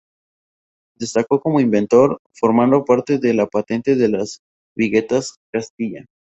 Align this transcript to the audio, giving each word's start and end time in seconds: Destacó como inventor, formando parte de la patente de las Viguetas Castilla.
Destacó 0.97 1.39
como 1.41 1.59
inventor, 1.59 2.17
formando 2.33 2.83
parte 2.85 3.19
de 3.19 3.35
la 3.35 3.45
patente 3.45 3.95
de 3.95 4.09
las 4.09 4.39
Viguetas 4.75 5.35
Castilla. 5.53 6.07